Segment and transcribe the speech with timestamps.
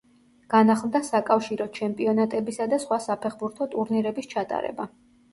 [0.51, 4.89] განახლდა საკავშირო ჩემპიონატებისა და სხვა საფეხბურთო ტურნირების ჩატარება.